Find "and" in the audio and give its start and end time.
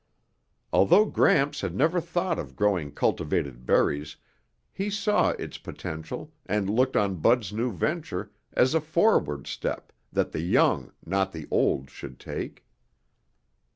6.47-6.67